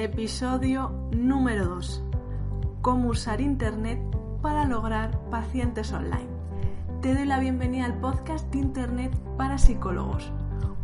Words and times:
episodio 0.00 0.90
número 1.12 1.66
2. 1.66 2.02
Cómo 2.80 3.10
usar 3.10 3.40
Internet 3.40 4.00
para 4.40 4.64
lograr 4.64 5.18
pacientes 5.30 5.92
online. 5.92 6.28
Te 7.02 7.14
doy 7.14 7.26
la 7.26 7.38
bienvenida 7.38 7.84
al 7.84 8.00
podcast 8.00 8.50
de 8.50 8.58
Internet 8.58 9.14
para 9.36 9.58
psicólogos, 9.58 10.32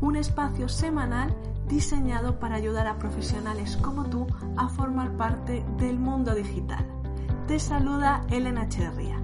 un 0.01 0.17
espacio 0.17 0.69
semanal 0.69 1.35
diseñado 1.67 2.39
para 2.39 2.57
ayudar 2.57 2.87
a 2.87 2.99
profesionales 2.99 3.77
como 3.79 4.05
tú 4.05 4.27
a 4.57 4.69
formar 4.69 5.17
parte 5.17 5.65
del 5.79 5.99
mundo 5.99 6.35
digital. 6.35 6.87
Te 7.47 7.59
saluda 7.59 8.23
Elena 8.31 8.65
Echeverría. 8.65 9.19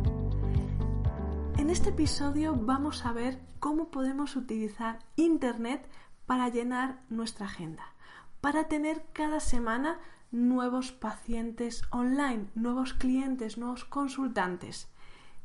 En 1.59 1.71
este 1.71 1.91
episodio 1.91 2.57
vamos 2.57 3.05
a 3.05 3.13
ver 3.13 3.41
cómo 3.61 3.91
podemos 3.91 4.37
utilizar 4.37 4.99
Internet 5.17 5.87
para 6.27 6.49
llenar 6.49 7.01
nuestra 7.11 7.47
agenda, 7.47 7.92
para 8.43 8.65
tener 8.65 9.05
cada 9.13 9.39
semana 9.39 10.01
nuevos 10.33 10.91
pacientes 10.91 11.83
online, 11.91 12.49
nuevos 12.57 12.93
clientes, 12.93 13.57
nuevos 13.57 13.85
consultantes. 13.85 14.89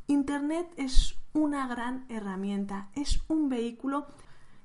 Internet 0.07 0.67
es 0.77 1.15
una 1.31 1.67
gran 1.67 2.05
herramienta, 2.09 2.89
es 2.95 3.21
un 3.27 3.49
vehículo 3.49 4.07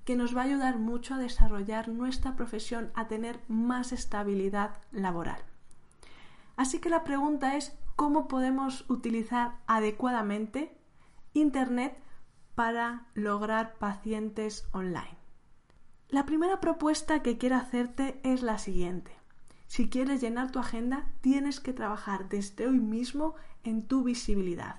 que 0.07 0.17
nos 0.17 0.35
va 0.35 0.41
a 0.41 0.45
ayudar 0.45 0.79
mucho 0.79 1.15
a 1.15 1.19
desarrollar 1.19 1.89
nuestra 1.89 2.35
profesión, 2.35 2.91
a 2.95 3.07
tener 3.07 3.39
más 3.49 3.93
estabilidad 3.93 4.81
laboral. 4.93 5.43
Así 6.57 6.79
que 6.79 6.89
la 6.89 7.05
pregunta 7.05 7.57
es 7.57 7.77
cómo 7.97 8.29
podemos 8.29 8.89
utilizar 8.89 9.59
adecuadamente 9.67 10.75
Internet 11.35 11.99
para 12.55 13.07
lograr 13.15 13.75
pacientes 13.75 14.67
online. 14.73 15.22
La 16.13 16.27
primera 16.27 16.61
propuesta 16.61 17.23
que 17.23 17.39
quiero 17.39 17.57
hacerte 17.57 18.21
es 18.23 18.43
la 18.43 18.59
siguiente. 18.59 19.17
Si 19.67 19.89
quieres 19.89 20.21
llenar 20.21 20.53
tu 20.53 20.59
agenda, 20.59 21.07
tienes 21.23 21.59
que 21.59 21.73
trabajar 21.73 22.29
desde 22.29 22.67
hoy 22.67 22.81
mismo 22.81 23.35
en 23.65 23.89
tu 23.89 24.05
visibilidad. 24.05 24.77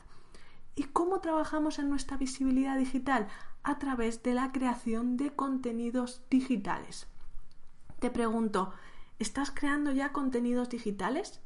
¿Y 0.75 0.83
cómo 0.83 1.21
trabajamos 1.21 1.79
en 1.79 1.89
nuestra 1.89 2.17
visibilidad 2.17 2.77
digital? 2.77 3.29
A 3.63 3.79
través 3.79 4.21
de 4.21 4.35
la 4.35 4.51
creación 4.51 5.17
de 5.17 5.31
contenidos 5.31 6.21
digitales. 6.29 7.07
Te 7.97 8.11
pregunto, 8.11 8.71
¿estás 9.17 9.49
creando 9.49 9.91
ya 9.91 10.11
contenidos 10.11 10.69
digitales? 10.69 11.41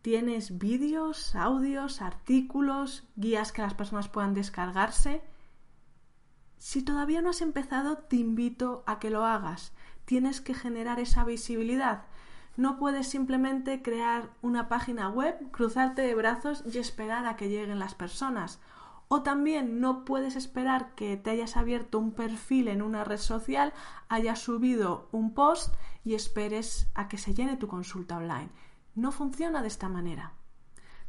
Tienes 0.00 0.56
vídeos, 0.56 1.34
audios, 1.34 2.00
artículos, 2.00 3.06
guías 3.16 3.52
que 3.52 3.60
las 3.60 3.74
personas 3.74 4.08
puedan 4.08 4.32
descargarse. 4.32 5.22
Si 6.64 6.80
todavía 6.80 7.22
no 7.22 7.30
has 7.30 7.40
empezado, 7.40 7.98
te 7.98 8.14
invito 8.14 8.84
a 8.86 9.00
que 9.00 9.10
lo 9.10 9.26
hagas. 9.26 9.72
Tienes 10.04 10.40
que 10.40 10.54
generar 10.54 11.00
esa 11.00 11.24
visibilidad. 11.24 12.04
No 12.56 12.78
puedes 12.78 13.08
simplemente 13.08 13.82
crear 13.82 14.30
una 14.42 14.68
página 14.68 15.08
web, 15.08 15.50
cruzarte 15.50 16.02
de 16.02 16.14
brazos 16.14 16.62
y 16.64 16.78
esperar 16.78 17.26
a 17.26 17.34
que 17.34 17.48
lleguen 17.48 17.80
las 17.80 17.96
personas. 17.96 18.60
O 19.08 19.24
también 19.24 19.80
no 19.80 20.04
puedes 20.04 20.36
esperar 20.36 20.94
que 20.94 21.16
te 21.16 21.30
hayas 21.30 21.56
abierto 21.56 21.98
un 21.98 22.12
perfil 22.12 22.68
en 22.68 22.80
una 22.80 23.02
red 23.02 23.18
social, 23.18 23.72
hayas 24.08 24.38
subido 24.38 25.08
un 25.10 25.34
post 25.34 25.74
y 26.04 26.14
esperes 26.14 26.86
a 26.94 27.08
que 27.08 27.18
se 27.18 27.34
llene 27.34 27.56
tu 27.56 27.66
consulta 27.66 28.18
online. 28.18 28.50
No 28.94 29.10
funciona 29.10 29.62
de 29.62 29.68
esta 29.68 29.88
manera. 29.88 30.34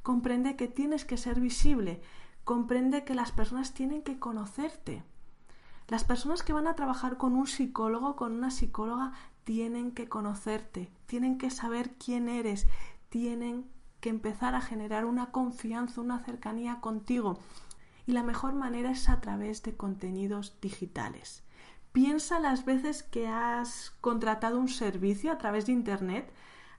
Comprende 0.02 0.56
que 0.56 0.68
tienes 0.68 1.06
que 1.06 1.18
ser 1.18 1.40
visible, 1.40 2.02
comprende 2.44 3.04
que 3.04 3.14
las 3.14 3.32
personas 3.32 3.76
tienen 3.76 4.02
que 4.02 4.18
conocerte. 4.18 5.04
Las 5.88 6.04
personas 6.04 6.44
que 6.44 6.54
van 6.54 6.68
a 6.68 6.76
trabajar 6.76 7.18
con 7.18 7.36
un 7.36 7.48
psicólogo, 7.48 8.16
con 8.16 8.34
una 8.34 8.52
psicóloga, 8.52 9.14
tienen 9.44 9.92
que 9.92 10.08
conocerte, 10.08 10.92
tienen 11.06 11.38
que 11.38 11.50
saber 11.50 11.96
quién 11.96 12.30
eres, 12.30 12.68
tienen 13.10 13.70
que 14.00 14.10
empezar 14.10 14.56
a 14.56 14.62
generar 14.62 15.06
una 15.06 15.32
confianza, 15.32 16.02
una 16.02 16.20
cercanía 16.20 16.80
contigo. 16.80 17.40
Y 18.06 18.12
la 18.14 18.24
mejor 18.24 18.54
manera 18.54 18.92
es 18.92 19.10
a 19.10 19.22
través 19.22 19.64
de 19.64 19.76
contenidos 19.76 20.58
digitales. 20.62 21.44
Piensa 21.92 22.40
las 22.40 22.66
veces 22.66 23.04
que 23.04 23.28
has 23.28 23.92
contratado 24.02 24.60
un 24.60 24.68
servicio 24.68 25.32
a 25.32 25.38
través 25.38 25.66
de 25.66 25.74
Internet 25.74 26.34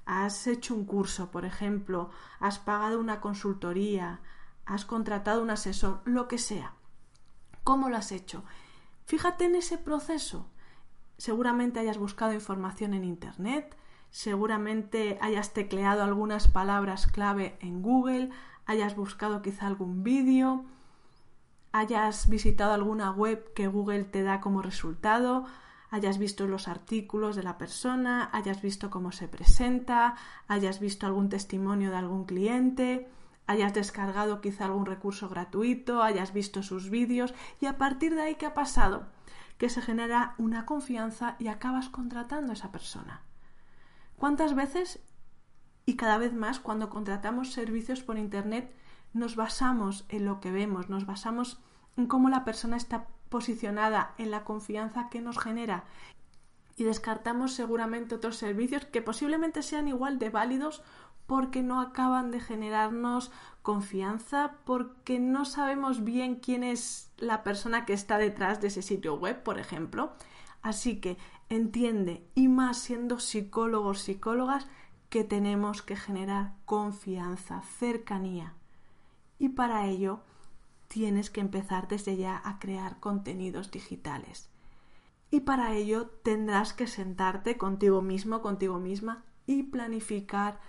has 0.07 0.47
hecho 0.47 0.75
un 0.75 0.85
curso, 0.85 1.31
por 1.31 1.45
ejemplo, 1.45 2.11
has 2.41 2.59
pagado 2.59 3.01
una 3.01 3.21
consultoría, 3.21 4.21
has 4.67 4.85
contratado 4.85 5.43
un 5.43 5.51
asesor, 5.51 6.03
lo 6.05 6.29
que 6.29 6.39
sea. 6.39 6.75
¿Cómo 7.63 7.89
lo 7.89 7.97
has 7.97 8.13
hecho? 8.13 8.45
Fíjate 9.07 9.45
en 9.45 9.55
ese 9.55 9.79
proceso. 9.79 10.49
Seguramente 11.19 11.81
hayas 11.81 11.99
buscado 11.99 12.33
información 12.33 12.95
en 12.95 13.05
Internet, 13.05 13.77
seguramente 14.11 15.19
hayas 15.21 15.53
tecleado 15.53 16.03
algunas 16.03 16.49
palabras 16.49 17.07
clave 17.07 17.57
en 17.61 17.83
Google, 17.83 18.31
hayas 18.67 18.97
buscado 18.97 19.43
quizá 19.43 19.67
algún 19.67 20.03
vídeo, 20.03 20.65
hayas 21.73 22.29
visitado 22.29 22.73
alguna 22.73 23.11
web 23.11 23.53
que 23.55 23.69
Google 23.69 24.05
te 24.05 24.23
da 24.23 24.41
como 24.41 24.63
resultado, 24.63 25.45
hayas 25.91 26.19
visto 26.19 26.47
los 26.47 26.67
artículos 26.67 27.37
de 27.37 27.43
la 27.43 27.59
persona, 27.59 28.31
hayas 28.33 28.63
visto 28.63 28.91
cómo 28.91 29.13
se 29.13 29.29
presenta, 29.29 30.17
hayas 30.49 30.81
visto 30.81 31.07
algún 31.07 31.29
testimonio 31.29 31.91
de 31.91 31.97
algún 31.97 32.25
cliente, 32.25 33.09
hayas 33.47 33.75
descargado 33.75 34.41
quizá 34.41 34.65
algún 34.65 34.87
recurso 34.87 35.29
gratuito, 35.29 36.03
hayas 36.03 36.33
visto 36.33 36.63
sus 36.63 36.91
vídeos 36.91 37.35
y 37.61 37.67
a 37.67 37.79
partir 37.79 38.15
de 38.15 38.23
ahí 38.23 38.35
¿qué 38.37 38.47
ha 38.47 38.55
pasado? 38.55 39.07
Que 39.59 39.69
se 39.69 39.83
genera 39.83 40.35
una 40.39 40.67
confianza 40.67 41.37
y 41.39 41.49
acabas 41.49 41.89
contratando 41.89 42.53
a 42.53 42.55
esa 42.55 42.73
persona. 42.73 43.23
¿Cuántas 44.17 44.55
veces 44.55 45.01
y 45.87 45.97
cada 45.97 46.19
vez 46.19 46.33
más 46.33 46.61
cuando 46.61 46.89
contratamos 46.89 47.53
servicios 47.53 48.03
por 48.03 48.19
Internet 48.19 48.75
nos 49.13 49.37
basamos 49.37 50.07
en 50.09 50.25
lo 50.25 50.41
que 50.41 50.51
vemos, 50.51 50.89
nos 50.89 51.07
basamos 51.07 51.61
en 51.97 52.07
cómo 52.07 52.29
la 52.29 52.45
persona 52.45 52.77
está 52.77 53.07
posicionada 53.29 54.15
en 54.19 54.31
la 54.31 54.45
confianza 54.45 55.09
que 55.09 55.21
nos 55.21 55.39
genera 55.39 55.85
y 56.77 56.85
descartamos 56.85 57.53
seguramente 57.53 58.15
otros 58.15 58.37
servicios 58.37 58.85
que 58.87 59.03
posiblemente 59.03 59.63
sean 59.63 59.89
igual 59.89 60.19
de 60.19 60.31
válidos 60.31 60.83
porque 61.27 61.63
no 61.63 61.81
acaban 61.81 62.31
de 62.31 62.41
generarnos 62.41 63.31
confianza, 63.63 64.57
porque 64.65 65.19
no 65.19 65.45
sabemos 65.45 66.05
bien 66.05 66.37
quién 66.37 66.63
es 66.63 67.11
la 67.17 67.43
persona 67.43 67.87
que 67.87 67.95
está 67.95 68.19
detrás 68.19 68.61
de 68.61 68.69
ese 68.69 68.83
sitio 68.83 69.17
web, 69.17 69.43
por 69.43 69.59
ejemplo. 69.59 70.13
Así 70.61 71.01
que 71.01 71.17
entiende, 71.49 72.27
y 72.35 72.49
más 72.49 72.79
siendo 72.79 73.21
psicólogos, 73.21 74.01
psicólogas, 74.01 74.67
que 75.09 75.25
tenemos 75.25 75.81
que 75.81 75.97
generar 75.97 76.55
confianza, 76.65 77.63
cercanía. 77.63 78.55
Y 79.39 79.51
para 79.51 79.87
ello 79.87 80.21
tienes 80.89 81.31
que 81.31 81.41
empezar 81.41 81.89
desde 81.89 82.17
ya 82.17 82.43
a 82.45 82.59
crear 82.59 83.01
contenidos 83.01 83.71
digitales. 83.71 84.49
Y 85.31 85.41
para 85.41 85.73
ello 85.75 86.09
tendrás 86.23 86.73
que 86.73 86.87
sentarte 86.87 87.57
contigo 87.57 88.03
mismo, 88.03 88.43
contigo 88.43 88.79
misma 88.79 89.25
y 89.47 89.65
planificar 89.65 90.61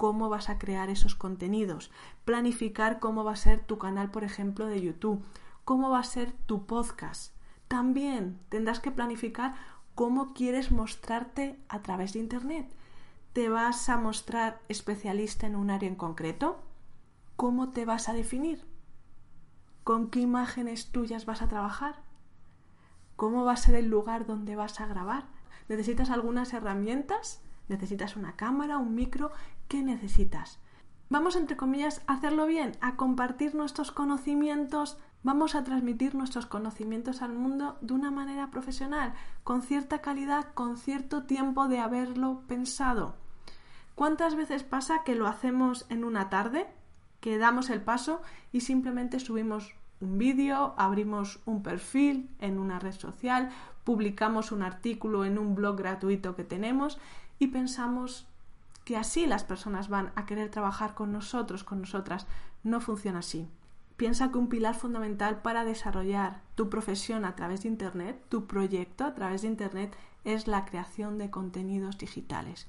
cómo 0.00 0.30
vas 0.30 0.48
a 0.48 0.58
crear 0.58 0.88
esos 0.88 1.14
contenidos, 1.14 1.90
planificar 2.24 3.00
cómo 3.00 3.22
va 3.22 3.32
a 3.32 3.36
ser 3.36 3.60
tu 3.60 3.76
canal, 3.76 4.10
por 4.10 4.24
ejemplo, 4.24 4.64
de 4.64 4.80
YouTube, 4.80 5.22
cómo 5.66 5.90
va 5.90 5.98
a 5.98 6.04
ser 6.04 6.32
tu 6.46 6.64
podcast. 6.64 7.34
También 7.68 8.40
tendrás 8.48 8.80
que 8.80 8.92
planificar 8.92 9.56
cómo 9.94 10.32
quieres 10.32 10.72
mostrarte 10.72 11.60
a 11.68 11.82
través 11.82 12.14
de 12.14 12.20
Internet. 12.20 12.66
¿Te 13.34 13.50
vas 13.50 13.90
a 13.90 13.98
mostrar 13.98 14.62
especialista 14.70 15.46
en 15.46 15.54
un 15.54 15.70
área 15.70 15.90
en 15.90 15.96
concreto? 15.96 16.62
¿Cómo 17.36 17.68
te 17.68 17.84
vas 17.84 18.08
a 18.08 18.14
definir? 18.14 18.64
¿Con 19.84 20.08
qué 20.08 20.20
imágenes 20.20 20.92
tuyas 20.92 21.26
vas 21.26 21.42
a 21.42 21.48
trabajar? 21.48 21.96
¿Cómo 23.16 23.44
va 23.44 23.52
a 23.52 23.58
ser 23.58 23.74
el 23.74 23.90
lugar 23.90 24.24
donde 24.24 24.56
vas 24.56 24.80
a 24.80 24.86
grabar? 24.86 25.26
¿Necesitas 25.68 26.08
algunas 26.08 26.54
herramientas? 26.54 27.42
¿Necesitas 27.70 28.16
una 28.16 28.34
cámara, 28.34 28.78
un 28.78 28.96
micro? 28.96 29.30
¿Qué 29.68 29.82
necesitas? 29.82 30.58
Vamos, 31.08 31.36
entre 31.36 31.56
comillas, 31.56 32.02
a 32.08 32.14
hacerlo 32.14 32.46
bien, 32.46 32.72
a 32.80 32.96
compartir 32.96 33.54
nuestros 33.54 33.92
conocimientos, 33.92 34.98
vamos 35.22 35.54
a 35.54 35.62
transmitir 35.62 36.16
nuestros 36.16 36.46
conocimientos 36.46 37.22
al 37.22 37.32
mundo 37.32 37.78
de 37.80 37.94
una 37.94 38.10
manera 38.10 38.50
profesional, 38.50 39.14
con 39.44 39.62
cierta 39.62 40.00
calidad, 40.00 40.52
con 40.52 40.76
cierto 40.76 41.22
tiempo 41.22 41.68
de 41.68 41.78
haberlo 41.78 42.42
pensado. 42.48 43.14
¿Cuántas 43.94 44.34
veces 44.34 44.64
pasa 44.64 45.04
que 45.04 45.14
lo 45.14 45.28
hacemos 45.28 45.86
en 45.90 46.04
una 46.04 46.28
tarde? 46.28 46.66
que 47.20 47.36
damos 47.38 47.70
el 47.70 47.82
paso 47.82 48.22
y 48.50 48.62
simplemente 48.62 49.20
subimos 49.20 49.74
un 50.00 50.16
vídeo, 50.16 50.74
abrimos 50.78 51.40
un 51.44 51.62
perfil 51.62 52.30
en 52.40 52.58
una 52.58 52.78
red 52.78 52.94
social, 52.94 53.50
publicamos 53.84 54.52
un 54.52 54.62
artículo 54.62 55.24
en 55.24 55.38
un 55.38 55.54
blog 55.54 55.76
gratuito 55.76 56.34
que 56.34 56.44
tenemos 56.44 56.98
y 57.40 57.48
pensamos 57.48 58.28
que 58.84 58.96
así 58.96 59.26
las 59.26 59.42
personas 59.42 59.88
van 59.88 60.12
a 60.14 60.24
querer 60.24 60.48
trabajar 60.48 60.94
con 60.94 61.10
nosotros, 61.10 61.64
con 61.64 61.80
nosotras. 61.80 62.28
No 62.62 62.80
funciona 62.80 63.18
así. 63.18 63.48
Piensa 63.96 64.30
que 64.30 64.38
un 64.38 64.48
pilar 64.48 64.76
fundamental 64.76 65.42
para 65.42 65.64
desarrollar 65.64 66.42
tu 66.54 66.70
profesión 66.70 67.24
a 67.24 67.34
través 67.34 67.62
de 67.62 67.68
Internet, 67.68 68.24
tu 68.28 68.46
proyecto 68.46 69.04
a 69.04 69.14
través 69.14 69.42
de 69.42 69.48
Internet, 69.48 69.96
es 70.22 70.46
la 70.46 70.64
creación 70.64 71.18
de 71.18 71.30
contenidos 71.30 71.98
digitales 71.98 72.68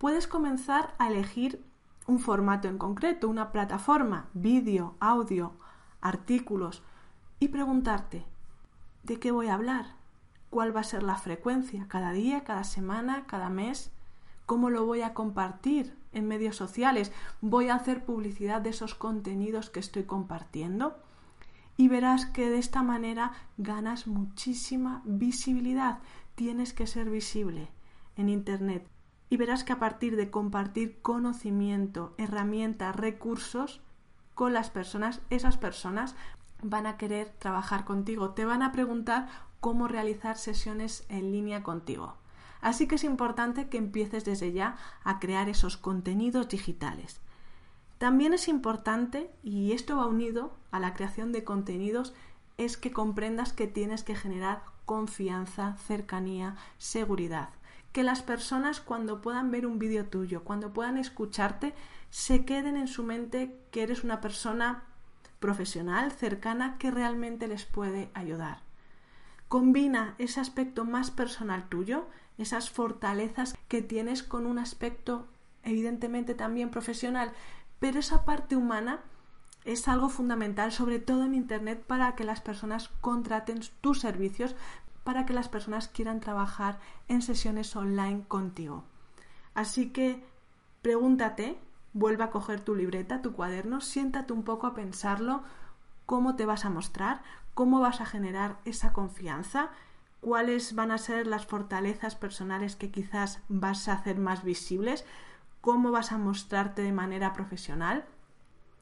puedes 0.00 0.26
comenzar 0.26 0.94
a 0.96 1.08
elegir 1.08 1.62
un 2.06 2.20
formato 2.20 2.68
en 2.68 2.78
concreto, 2.78 3.28
una 3.28 3.52
plataforma, 3.52 4.30
vídeo, 4.32 4.96
audio, 4.98 5.52
artículos 6.00 6.82
y 7.38 7.48
preguntarte, 7.48 8.24
¿de 9.02 9.20
qué 9.20 9.30
voy 9.30 9.48
a 9.48 9.54
hablar? 9.54 9.96
¿Cuál 10.48 10.74
va 10.74 10.80
a 10.80 10.84
ser 10.84 11.02
la 11.02 11.16
frecuencia? 11.16 11.86
¿Cada 11.86 12.12
día, 12.12 12.44
cada 12.44 12.64
semana, 12.64 13.26
cada 13.26 13.50
mes? 13.50 13.92
¿Cómo 14.50 14.68
lo 14.68 14.84
voy 14.84 15.02
a 15.02 15.14
compartir 15.14 15.96
en 16.12 16.26
medios 16.26 16.56
sociales? 16.56 17.12
¿Voy 17.40 17.68
a 17.68 17.76
hacer 17.76 18.04
publicidad 18.04 18.60
de 18.60 18.70
esos 18.70 18.96
contenidos 18.96 19.70
que 19.70 19.78
estoy 19.78 20.02
compartiendo? 20.02 20.98
Y 21.76 21.86
verás 21.86 22.26
que 22.26 22.50
de 22.50 22.58
esta 22.58 22.82
manera 22.82 23.30
ganas 23.58 24.08
muchísima 24.08 25.02
visibilidad. 25.04 26.00
Tienes 26.34 26.72
que 26.72 26.88
ser 26.88 27.10
visible 27.10 27.68
en 28.16 28.28
Internet. 28.28 28.88
Y 29.28 29.36
verás 29.36 29.62
que 29.62 29.72
a 29.72 29.78
partir 29.78 30.16
de 30.16 30.32
compartir 30.32 31.00
conocimiento, 31.00 32.12
herramientas, 32.18 32.96
recursos 32.96 33.80
con 34.34 34.52
las 34.52 34.68
personas, 34.68 35.20
esas 35.30 35.58
personas 35.58 36.16
van 36.60 36.88
a 36.88 36.96
querer 36.96 37.32
trabajar 37.38 37.84
contigo. 37.84 38.30
Te 38.30 38.44
van 38.46 38.64
a 38.64 38.72
preguntar 38.72 39.28
cómo 39.60 39.86
realizar 39.86 40.36
sesiones 40.36 41.06
en 41.08 41.30
línea 41.30 41.62
contigo. 41.62 42.16
Así 42.60 42.86
que 42.86 42.96
es 42.96 43.04
importante 43.04 43.68
que 43.68 43.78
empieces 43.78 44.24
desde 44.24 44.52
ya 44.52 44.76
a 45.04 45.18
crear 45.18 45.48
esos 45.48 45.76
contenidos 45.76 46.48
digitales. 46.48 47.20
También 47.98 48.32
es 48.32 48.48
importante, 48.48 49.30
y 49.42 49.72
esto 49.72 49.96
va 49.96 50.06
unido 50.06 50.56
a 50.70 50.80
la 50.80 50.94
creación 50.94 51.32
de 51.32 51.44
contenidos, 51.44 52.14
es 52.56 52.76
que 52.76 52.92
comprendas 52.92 53.52
que 53.52 53.66
tienes 53.66 54.04
que 54.04 54.14
generar 54.14 54.62
confianza, 54.86 55.76
cercanía, 55.86 56.56
seguridad. 56.78 57.50
Que 57.92 58.02
las 58.02 58.22
personas 58.22 58.80
cuando 58.80 59.20
puedan 59.20 59.50
ver 59.50 59.66
un 59.66 59.78
vídeo 59.78 60.06
tuyo, 60.06 60.44
cuando 60.44 60.72
puedan 60.72 60.96
escucharte, 60.96 61.74
se 62.10 62.44
queden 62.44 62.76
en 62.76 62.88
su 62.88 63.02
mente 63.02 63.58
que 63.70 63.82
eres 63.82 64.04
una 64.04 64.20
persona 64.20 64.84
profesional, 65.38 66.12
cercana, 66.12 66.76
que 66.78 66.90
realmente 66.90 67.48
les 67.48 67.64
puede 67.64 68.10
ayudar. 68.14 68.60
Combina 69.48 70.14
ese 70.18 70.40
aspecto 70.40 70.84
más 70.84 71.10
personal 71.10 71.68
tuyo, 71.68 72.06
esas 72.40 72.70
fortalezas 72.70 73.54
que 73.68 73.82
tienes 73.82 74.22
con 74.22 74.46
un 74.46 74.58
aspecto 74.58 75.28
evidentemente 75.62 76.34
también 76.34 76.70
profesional, 76.70 77.32
pero 77.78 77.98
esa 77.98 78.24
parte 78.24 78.56
humana 78.56 79.00
es 79.64 79.88
algo 79.88 80.08
fundamental, 80.08 80.72
sobre 80.72 80.98
todo 80.98 81.24
en 81.24 81.34
Internet, 81.34 81.84
para 81.86 82.14
que 82.14 82.24
las 82.24 82.40
personas 82.40 82.88
contraten 83.00 83.60
tus 83.80 84.00
servicios, 84.00 84.56
para 85.04 85.26
que 85.26 85.32
las 85.32 85.48
personas 85.48 85.88
quieran 85.88 86.20
trabajar 86.20 86.78
en 87.08 87.22
sesiones 87.22 87.74
online 87.76 88.24
contigo. 88.26 88.84
Así 89.54 89.90
que 89.90 90.24
pregúntate, 90.82 91.58
vuelve 91.92 92.24
a 92.24 92.30
coger 92.30 92.60
tu 92.60 92.74
libreta, 92.74 93.22
tu 93.22 93.32
cuaderno, 93.32 93.80
siéntate 93.80 94.32
un 94.32 94.44
poco 94.44 94.66
a 94.66 94.74
pensarlo, 94.74 95.42
cómo 96.06 96.36
te 96.36 96.46
vas 96.46 96.64
a 96.64 96.70
mostrar, 96.70 97.22
cómo 97.54 97.80
vas 97.80 98.00
a 98.00 98.06
generar 98.06 98.58
esa 98.64 98.92
confianza, 98.92 99.70
cuáles 100.20 100.74
van 100.74 100.90
a 100.90 100.98
ser 100.98 101.26
las 101.26 101.46
fortalezas 101.46 102.14
personales 102.14 102.76
que 102.76 102.90
quizás 102.90 103.42
vas 103.48 103.88
a 103.88 103.94
hacer 103.94 104.18
más 104.18 104.44
visibles, 104.44 105.04
cómo 105.60 105.90
vas 105.90 106.12
a 106.12 106.18
mostrarte 106.18 106.82
de 106.82 106.92
manera 106.92 107.32
profesional. 107.32 108.04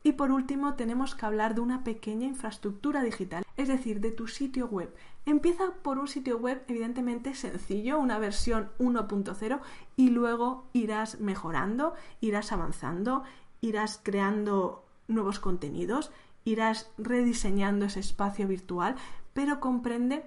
Y 0.03 0.13
por 0.13 0.31
último, 0.31 0.75
tenemos 0.75 1.15
que 1.15 1.27
hablar 1.27 1.55
de 1.55 1.61
una 1.61 1.85
pequeña 1.85 2.27
infraestructura 2.27 3.03
digital, 3.03 3.45
es 3.57 3.69
decir, 3.69 4.01
de 4.01 4.13
tu 4.13 4.29
sitio 4.29 4.67
web. 4.69 4.95
Empieza 5.27 5.73
por 5.83 5.99
un 5.99 6.09
sitio 6.09 6.39
web 6.39 6.63
evidentemente 6.69 7.35
sencillo, 7.35 7.99
una 7.99 8.19
versión 8.19 8.71
1.0, 8.79 9.61
y 9.97 10.11
luego 10.11 10.67
irás 10.73 11.21
mejorando, 11.21 11.95
irás 12.21 12.53
avanzando, 12.53 13.25
irás 13.61 14.01
creando 14.03 14.85
nuevos 15.09 15.41
contenidos 15.41 16.13
irás 16.49 16.91
rediseñando 16.99 17.87
ese 17.87 18.01
espacio 18.01 18.49
virtual, 18.49 18.97
pero 19.35 19.61
comprende 19.61 20.25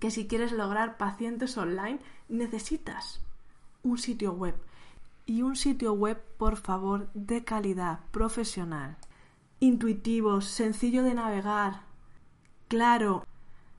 que 0.00 0.10
si 0.10 0.26
quieres 0.26 0.52
lograr 0.52 0.96
pacientes 0.96 1.56
online 1.56 1.98
necesitas 2.28 3.20
un 3.82 3.98
sitio 3.98 4.32
web 4.32 4.54
y 5.26 5.42
un 5.42 5.56
sitio 5.56 5.92
web, 5.92 6.22
por 6.38 6.56
favor, 6.56 7.08
de 7.14 7.44
calidad, 7.44 8.00
profesional, 8.12 8.96
intuitivo, 9.58 10.40
sencillo 10.40 11.02
de 11.02 11.14
navegar, 11.14 11.82
claro. 12.68 13.24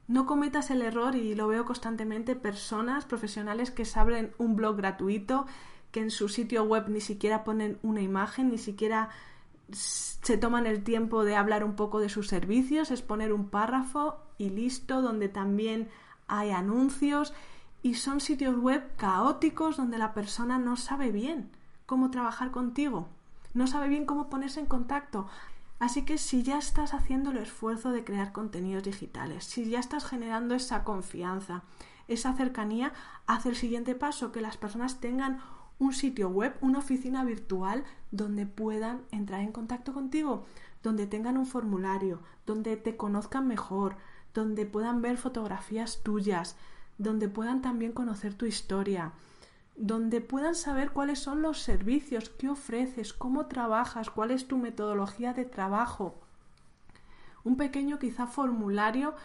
No 0.08 0.26
cometas 0.26 0.72
el 0.72 0.82
error, 0.82 1.16
y 1.16 1.36
lo 1.36 1.48
veo 1.48 1.66
constantemente, 1.66 2.36
personas 2.36 3.06
profesionales 3.06 3.72
que 3.72 3.86
se 3.86 4.00
abren 4.00 4.34
un 4.38 4.56
blog 4.56 4.78
gratuito, 4.78 5.46
que 5.92 6.02
en 6.02 6.12
su 6.12 6.30
sitio 6.30 6.64
web 6.64 6.90
ni 6.90 7.02
siquiera 7.02 7.44
ponen 7.44 7.80
una 7.82 8.02
imagen, 8.02 8.50
ni 8.50 8.58
siquiera 8.58 9.10
se 9.72 10.38
toman 10.38 10.66
el 10.66 10.84
tiempo 10.84 11.24
de 11.24 11.36
hablar 11.36 11.64
un 11.64 11.76
poco 11.76 12.00
de 12.00 12.10
sus 12.10 12.28
servicios, 12.28 12.92
es 12.92 13.02
poner 13.02 13.34
un 13.34 13.50
párrafo 13.50 14.18
y 14.38 14.50
listo, 14.50 15.02
donde 15.02 15.30
también 15.30 15.90
hay 16.28 16.52
anuncios 16.52 17.34
y 17.82 17.96
son 17.96 18.20
sitios 18.20 18.58
web 18.58 18.84
caóticos 18.98 19.78
donde 19.78 19.98
la 19.98 20.14
persona 20.14 20.58
no 20.58 20.76
sabe 20.76 21.12
bien 21.12 21.50
cómo 21.86 22.12
trabajar 22.12 22.52
contigo, 22.52 23.08
no 23.54 23.68
sabe 23.68 23.88
bien 23.88 24.06
cómo 24.06 24.30
ponerse 24.30 24.60
en 24.60 24.66
contacto. 24.66 25.28
Así 25.80 26.06
que 26.06 26.18
si 26.18 26.42
ya 26.42 26.58
estás 26.58 26.94
haciendo 26.94 27.32
el 27.32 27.38
esfuerzo 27.38 27.92
de 27.92 28.04
crear 28.04 28.32
contenidos 28.32 28.84
digitales, 28.84 29.46
si 29.46 29.70
ya 29.70 29.80
estás 29.80 30.06
generando 30.06 30.56
esa 30.56 30.84
confianza, 30.84 31.64
esa 32.08 32.34
cercanía, 32.34 32.94
haz 33.28 33.46
el 33.46 33.56
siguiente 33.56 33.94
paso, 33.94 34.32
que 34.32 34.42
las 34.42 34.58
personas 34.58 35.00
tengan 35.00 35.40
un 35.80 35.94
sitio 35.94 36.30
web, 36.30 36.56
una 36.62 36.80
oficina 36.80 37.24
virtual 37.24 37.84
donde 38.12 38.46
puedan 38.46 39.02
entrar 39.12 39.42
en 39.42 39.52
contacto 39.52 39.94
contigo, 39.94 40.46
donde 40.84 41.08
tengan 41.08 41.38
un 41.38 41.46
formulario, 41.46 42.22
donde 42.46 42.78
te 42.78 42.98
conozcan 42.98 43.48
mejor, 43.48 43.96
donde 44.34 44.66
puedan 44.66 45.02
ver 45.02 45.18
fotografías 45.18 46.02
tuyas, 46.04 46.56
donde 46.98 47.30
puedan 47.30 47.62
también 47.62 47.92
conocer 47.92 48.34
tu 48.34 48.46
historia, 48.46 49.12
donde 49.76 50.22
puedan 50.22 50.56
saber 50.56 50.92
cuáles 50.92 51.20
son 51.20 51.42
los 51.42 51.62
servicios 51.62 52.30
que 52.30 52.50
ofreces, 52.50 53.14
cómo 53.14 53.46
trabajas, 53.46 54.10
cuál 54.10 54.32
es 54.32 54.48
tu 54.48 54.58
metodología 54.58 55.34
de 55.34 55.46
trabajo. 55.46 56.16
Un 57.44 57.58
pequeño 57.58 58.00
quizá 58.00 58.26
formulario 58.26 59.16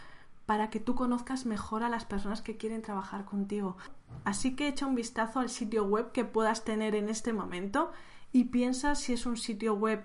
para 0.46 0.70
que 0.70 0.80
tú 0.80 0.94
conozcas 0.94 1.46
mejor 1.46 1.82
a 1.82 1.88
las 1.88 2.04
personas 2.04 2.42
que 2.42 2.56
quieren 2.56 2.82
trabajar 2.82 3.24
contigo. 3.24 3.76
Así 4.24 4.56
que 4.56 4.68
echa 4.68 4.86
un 4.86 4.94
vistazo 4.94 5.40
al 5.40 5.48
sitio 5.48 5.84
web 5.84 6.12
que 6.12 6.24
puedas 6.24 6.64
tener 6.64 6.94
en 6.94 7.08
este 7.08 7.32
momento 7.32 7.92
y 8.32 8.44
piensa 8.44 8.94
si 8.94 9.12
es 9.12 9.26
un 9.26 9.36
sitio 9.36 9.74
web 9.74 10.04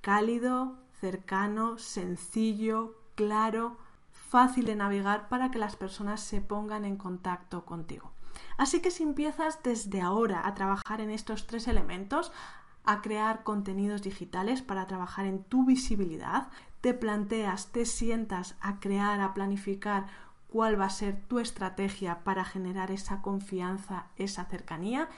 cálido, 0.00 0.76
cercano, 1.00 1.78
sencillo, 1.78 2.96
claro, 3.14 3.76
fácil 4.12 4.66
de 4.66 4.76
navegar 4.76 5.28
para 5.28 5.50
que 5.50 5.58
las 5.58 5.76
personas 5.76 6.20
se 6.20 6.40
pongan 6.40 6.84
en 6.84 6.96
contacto 6.96 7.64
contigo. 7.64 8.12
Así 8.56 8.80
que 8.80 8.90
si 8.90 9.02
empiezas 9.02 9.62
desde 9.62 10.00
ahora 10.00 10.46
a 10.46 10.54
trabajar 10.54 11.00
en 11.00 11.10
estos 11.10 11.46
tres 11.46 11.68
elementos, 11.68 12.32
a 12.84 13.00
crear 13.00 13.44
contenidos 13.44 14.02
digitales 14.02 14.62
para 14.62 14.86
trabajar 14.86 15.26
en 15.26 15.42
tu 15.42 15.64
visibilidad, 15.64 16.48
te 16.84 16.92
planteas, 16.92 17.72
te 17.72 17.86
sientas 17.86 18.56
a 18.60 18.78
crear, 18.78 19.22
a 19.22 19.32
planificar 19.32 20.06
cuál 20.50 20.78
va 20.78 20.84
a 20.84 20.90
ser 20.90 21.18
tu 21.28 21.38
estrategia 21.38 22.22
para 22.24 22.44
generar 22.44 22.90
esa 22.90 23.22
confianza, 23.22 24.08
esa 24.16 24.44
cercanía 24.44 25.08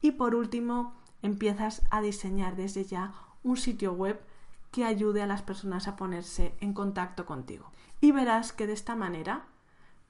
y 0.00 0.12
por 0.12 0.34
último 0.34 0.94
empiezas 1.20 1.82
a 1.90 2.00
diseñar 2.00 2.56
desde 2.56 2.86
ya 2.86 3.12
un 3.42 3.58
sitio 3.58 3.92
web 3.92 4.22
que 4.70 4.86
ayude 4.86 5.20
a 5.20 5.26
las 5.26 5.42
personas 5.42 5.86
a 5.86 5.96
ponerse 5.96 6.54
en 6.60 6.72
contacto 6.72 7.26
contigo. 7.26 7.70
Y 8.00 8.12
verás 8.12 8.54
que 8.54 8.66
de 8.66 8.72
esta 8.72 8.96
manera 8.96 9.44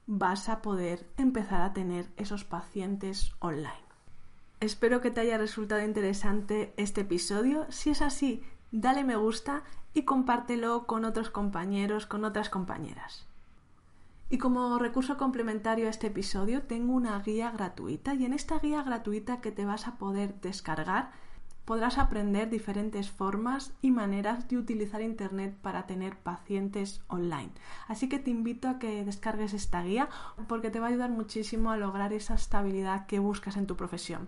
vas 0.07 0.47
a 0.47 0.61
poder 0.61 1.05
empezar 1.17 1.63
a 1.63 1.73
tener 1.73 2.13
esos 2.15 2.45
pacientes 2.45 3.33
online. 3.39 3.83
Espero 4.61 5.01
que 5.01 5.11
te 5.11 5.19
haya 5.19 5.37
resultado 5.37 5.83
interesante 5.83 6.73
este 6.77 7.01
episodio. 7.01 7.65
Si 7.67 7.89
es 7.89 8.01
así, 8.01 8.41
dale 8.73 9.03
me 9.03 9.15
gusta 9.15 9.63
y 9.93 10.01
compártelo 10.03 10.85
con 10.87 11.05
otros 11.05 11.29
compañeros, 11.29 12.05
con 12.07 12.25
otras 12.25 12.49
compañeras. 12.49 13.25
Y 14.29 14.39
como 14.39 14.79
recurso 14.79 15.17
complementario 15.17 15.85
a 15.85 15.91
este 15.91 16.07
episodio 16.07 16.63
tengo 16.63 16.93
una 16.93 17.19
guía 17.19 17.51
gratuita 17.51 18.15
y 18.15 18.25
en 18.25 18.33
esta 18.33 18.57
guía 18.57 18.81
gratuita 18.81 19.41
que 19.41 19.51
te 19.51 19.63
vas 19.63 19.87
a 19.87 19.95
poder 19.97 20.41
descargar 20.41 21.11
podrás 21.65 21.97
aprender 21.97 22.49
diferentes 22.49 23.09
formas 23.09 23.71
y 23.81 23.91
maneras 23.91 24.47
de 24.49 24.57
utilizar 24.57 25.01
Internet 25.01 25.55
para 25.61 25.85
tener 25.85 26.17
pacientes 26.17 27.01
online. 27.07 27.51
Así 27.87 28.09
que 28.09 28.19
te 28.19 28.31
invito 28.31 28.67
a 28.67 28.79
que 28.79 29.05
descargues 29.05 29.53
esta 29.53 29.83
guía 29.83 30.09
porque 30.47 30.71
te 30.71 30.79
va 30.79 30.87
a 30.87 30.89
ayudar 30.89 31.11
muchísimo 31.11 31.71
a 31.71 31.77
lograr 31.77 32.11
esa 32.11 32.33
estabilidad 32.33 33.05
que 33.05 33.19
buscas 33.19 33.55
en 33.55 33.67
tu 33.67 33.77
profesión. 33.77 34.27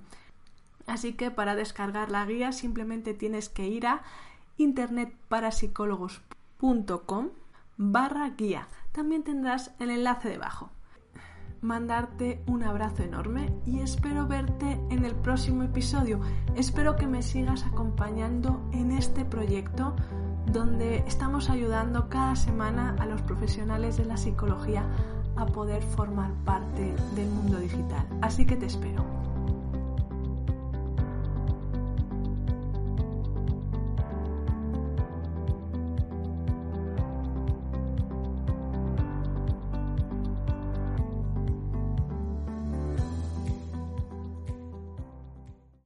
Así 0.88 1.14
que 1.14 1.32
para 1.32 1.56
descargar 1.56 2.12
la 2.12 2.25
guía 2.25 2.52
simplemente 2.52 3.14
tienes 3.14 3.50
que 3.50 3.68
ir 3.68 3.88
a 3.88 4.04
internetparapsicólogos.com 4.58 7.30
barra 7.78 8.30
guía. 8.30 8.68
También 8.92 9.24
tendrás 9.24 9.74
el 9.80 9.90
enlace 9.90 10.30
debajo. 10.30 10.70
mandarte 11.62 12.44
un 12.46 12.64
abrazo 12.64 13.02
enorme 13.02 13.52
y 13.66 13.80
espero 13.80 14.28
verte 14.28 14.80
en 14.92 15.04
el 15.04 15.16
próximo 15.16 15.64
episodio. 15.64 16.20
Espero 16.56 16.96
que 16.96 17.08
me 17.08 17.24
sigas 17.24 17.64
acompañando 17.64 18.62
en 18.72 18.92
este 18.92 19.26
proyecto 19.26 19.96
donde 20.46 20.98
estamos 21.08 21.50
ayudando 21.50 22.08
cada 22.08 22.36
semana 22.36 22.96
a 23.00 23.08
los 23.08 23.24
profesionales 23.24 23.98
de 23.98 24.06
la 24.06 24.18
psicología 24.18 24.86
a 25.36 25.48
poder 25.48 25.82
formar 25.82 26.32
parte 26.46 26.96
del 27.16 27.30
mundo 27.30 27.58
digital. 27.58 28.06
Así 28.22 28.46
que 28.46 28.56
te 28.56 28.68
espero. 28.68 29.15